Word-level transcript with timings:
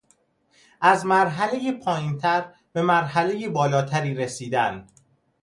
از 0.81 1.05
مرحلهی 1.05 1.71
پایینتر 1.71 2.53
به 2.73 2.81
مرحلهی 2.81 3.49
بالاتری 3.49 4.13
رسیدن 4.15 4.87